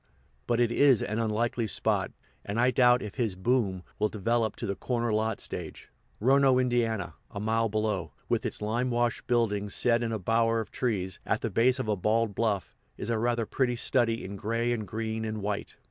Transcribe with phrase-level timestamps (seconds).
[0.47, 2.09] But it is an unlikely spot,
[2.43, 5.91] and I doubt if his "boom" will develop to the corner lot stage.
[6.19, 11.19] Rono, Ind., a mile below, with its limewashed buildings set in a bower of trees,
[11.23, 14.87] at the base of a bald bluff, is a rather pretty study in gray and
[14.87, 15.77] green and white.